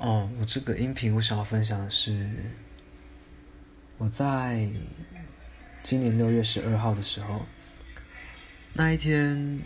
[0.00, 2.26] 哦，我这个音频我想要分享的是，
[3.98, 4.66] 我在
[5.82, 7.42] 今年六月十二号的时候，
[8.72, 9.60] 那一天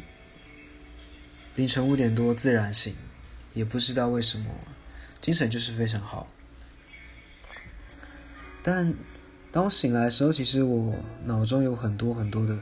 [1.54, 2.96] 凌晨五点多自然醒，
[3.52, 4.50] 也不知道为什么，
[5.20, 6.26] 精神就是非常好。
[8.60, 8.92] 但
[9.52, 10.96] 当我醒来的时候，其实我
[11.26, 12.58] 脑中有很多很多的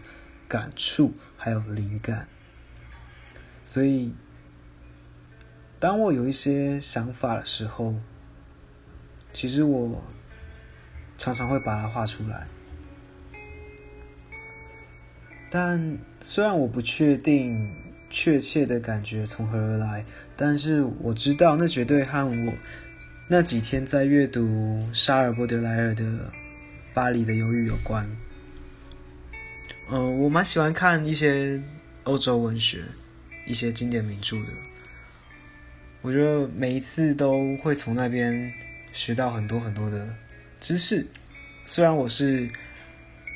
[0.46, 2.28] 感触，还有灵感，
[3.64, 4.14] 所以。
[5.82, 7.92] 当我有一些想法的时候，
[9.32, 10.00] 其实我
[11.18, 12.46] 常常会把它画出来。
[15.50, 17.68] 但虽然我不确定
[18.08, 20.04] 确切的感觉从何而来，
[20.36, 22.52] 但是我知道那绝对和我
[23.26, 26.04] 那几天在阅读沙尔波德莱尔的
[26.94, 28.08] 《巴黎的忧郁》有关。
[29.90, 31.60] 嗯，我蛮喜欢看一些
[32.04, 32.84] 欧洲文学，
[33.48, 34.52] 一些经典名著的。
[36.02, 38.52] 我觉得每一次都会从那边
[38.92, 40.16] 学到很多很多的
[40.60, 41.06] 知识。
[41.64, 42.50] 虽然我是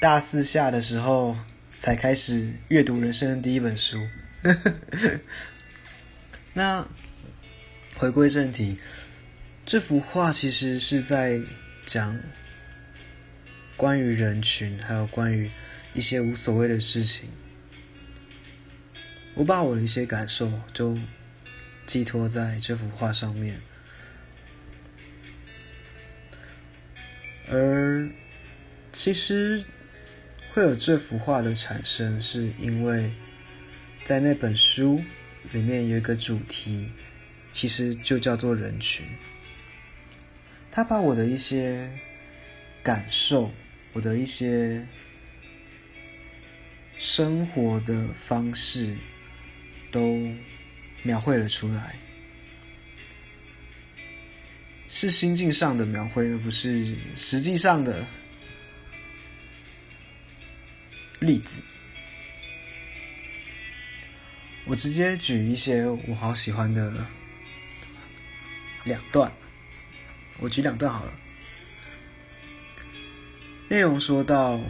[0.01, 1.37] 大四下的时候
[1.79, 4.05] 才开始阅读人生的第一本书。
[6.55, 6.89] 那
[7.95, 8.81] 回归正题，
[9.65, 11.41] 这幅画其实是在
[11.85, 12.19] 讲
[13.77, 15.53] 关于人群，还有关于
[15.95, 17.31] 一些无所谓的事情。
[19.35, 20.99] 我把我的一些感受就。
[21.87, 23.61] 寄托在这幅画上面，
[27.49, 28.11] 而
[28.93, 29.65] 其实
[30.53, 33.13] 会有这幅画的产生，是因为
[34.05, 35.01] 在那本书
[35.53, 36.89] 里面有一个主题，
[37.53, 39.07] 其实就叫做人群。
[40.73, 41.89] 他把我的一些
[42.83, 43.53] 感受，
[43.93, 44.85] 我的一些
[46.99, 48.97] 生活的方式，
[49.93, 50.35] 都。
[51.07, 51.95] 描绘了出来，
[54.89, 58.05] 是心境上的描绘，而不是实际上的
[61.21, 61.61] 例子。
[64.65, 66.93] 我直接举一些我好喜欢的
[68.83, 69.31] 两段，
[70.39, 71.13] 我举两段好了。
[73.69, 74.61] 内容说到，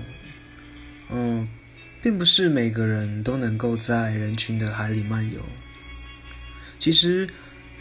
[1.10, 1.48] 嗯，
[2.02, 5.40] 并不是每个人都能够在人群的海里漫游。
[6.78, 7.28] 其实，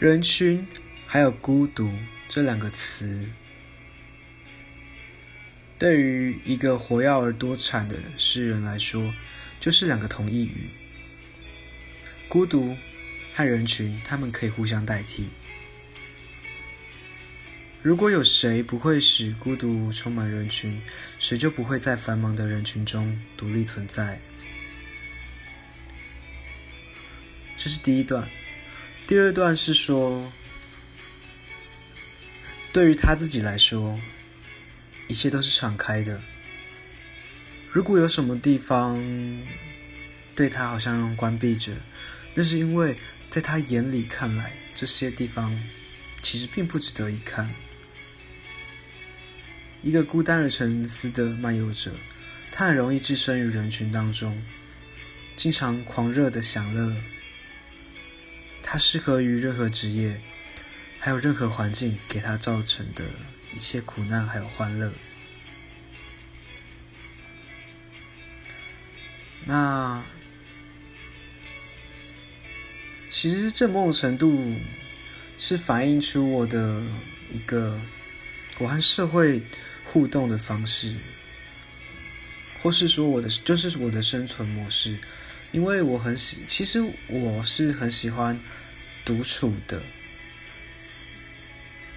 [0.00, 0.66] 人群
[1.06, 1.90] 还有孤独
[2.28, 3.28] 这两个词，
[5.78, 9.12] 对于一个活跃而多产的诗人来说，
[9.60, 10.70] 就是两个同义语。
[12.28, 12.76] 孤独
[13.34, 15.28] 和人群，他们可以互相代替。
[17.82, 20.82] 如果有谁不会使孤独充满人群，
[21.20, 24.18] 谁就不会在繁忙的人群中独立存在。
[27.56, 28.28] 这是第一段。
[29.06, 30.32] 第二段是说，
[32.72, 34.00] 对于他自己来说，
[35.06, 36.20] 一切都是敞开的。
[37.70, 39.00] 如果有什么地方
[40.34, 41.72] 对他好像关闭着，
[42.34, 42.96] 那是因为
[43.30, 45.56] 在他眼里看来，这些地方
[46.20, 47.48] 其实并不值得一看。
[49.82, 51.92] 一个孤单而沉思的漫游者，
[52.50, 54.42] 他很容易置身于人群当中，
[55.36, 56.92] 经常狂热的享乐。
[58.68, 60.20] 它适合于任何职业，
[60.98, 63.04] 还有任何环境给它造成的
[63.54, 64.92] 一切苦难，还有欢乐。
[69.44, 70.02] 那
[73.08, 74.56] 其实这某种程度
[75.38, 76.82] 是反映出我的
[77.32, 77.80] 一个
[78.58, 79.40] 我和社会
[79.84, 80.96] 互动的方式，
[82.60, 84.98] 或是说我的就是我的生存模式。
[85.52, 88.38] 因为我很喜，其实我是很喜欢
[89.04, 89.80] 独处的，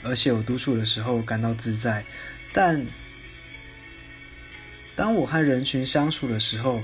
[0.01, 2.05] 而且我独处的时候感到自在。
[2.53, 2.85] 但
[4.95, 6.81] 当我和人群相处的时候，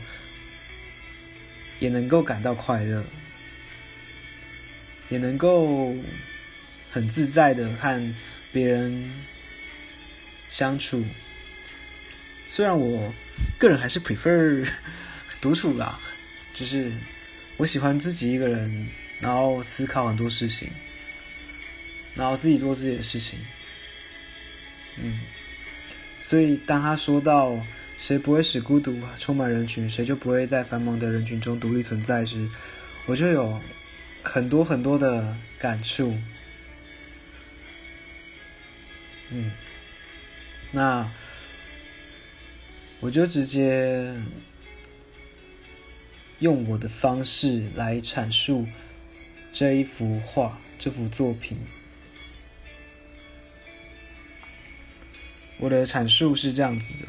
[1.79, 3.03] 也能够感到快乐，
[5.09, 5.95] 也能够
[6.91, 8.13] 很自在的和
[8.51, 9.11] 别人
[10.49, 11.05] 相处。
[12.45, 13.13] 虽然我
[13.57, 14.67] 个人还是 prefer
[15.39, 15.99] 独处啦。
[16.55, 16.89] 就是
[17.57, 18.87] 我喜欢自己一个人，
[19.19, 20.69] 然后思考很多事情，
[22.15, 23.37] 然后自己做自己的事情。
[24.97, 25.19] 嗯，
[26.21, 27.59] 所以当他说到
[27.99, 32.49] “谁不会使孤独充满人群，谁就不会在繁忙的人群中独立存在”时，
[33.05, 33.59] 我就有
[34.23, 36.17] 很多很多的感触。
[39.29, 39.51] 嗯，
[40.71, 41.11] 那
[43.01, 44.15] 我就直接。
[46.45, 48.67] 用我的方式来阐述
[49.51, 51.57] 这一幅画，这幅作品。
[55.57, 57.07] 我的阐述是这样子的：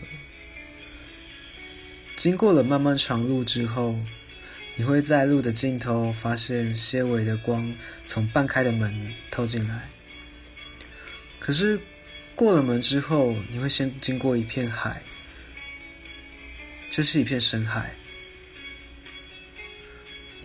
[2.16, 4.00] 经过了漫漫长路之后，
[4.74, 9.86] 你会在路的尽头发现些微的光从半开的门透进来。
[11.38, 11.78] 可是
[12.34, 15.02] 过了门之后，你会先经过一片海，
[16.90, 17.94] 这是一片深海，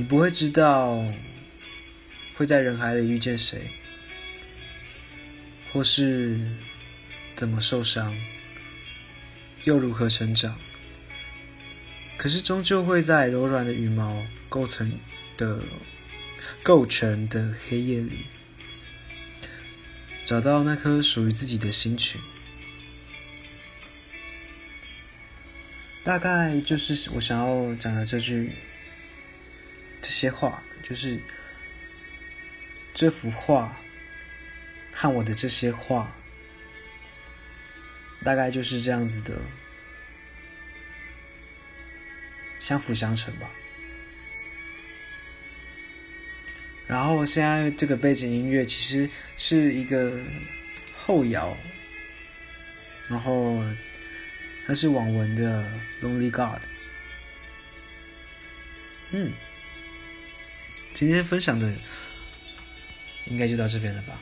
[0.01, 1.06] 你不会知道
[2.36, 3.69] 会在人海里遇见谁。
[5.71, 6.42] 或是
[7.36, 8.18] 怎么受伤，
[9.65, 10.59] 又如何成长？
[12.18, 14.92] 可是终究会在柔软的羽毛构成
[15.38, 15.62] 的
[16.63, 18.25] 构成的黑夜里，
[20.25, 22.19] 找到那颗属于自己的星群。
[26.03, 28.51] 大概就是我想要讲的这句
[30.21, 31.19] 些话，就是
[32.94, 33.75] 这幅画。
[34.94, 36.13] 和我的这些话，
[38.25, 39.39] 大概就是这样子的，
[42.59, 43.50] 相辅相成吧。
[46.85, 50.21] 然后现在这个背景音乐其实是一个
[50.94, 51.57] 后摇，
[53.07, 53.63] 然后
[54.67, 55.63] 它是网文的
[56.06, 56.59] 《Lonely God》。
[59.12, 59.31] 嗯，
[60.93, 61.71] 今天分享的
[63.25, 64.19] 应该就到这边了吧。